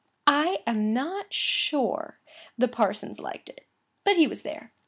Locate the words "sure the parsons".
1.31-3.19